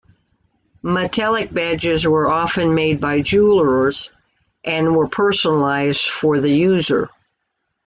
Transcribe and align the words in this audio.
Metallic 0.81 1.53
badges 1.53 2.07
were 2.07 2.25
often 2.27 2.73
made 2.73 2.99
by 2.99 3.21
jewelers 3.21 4.09
and 4.63 4.95
were 4.95 5.07
personalized 5.07 6.05
for 6.07 6.39
the 6.39 6.49
user. 6.49 7.11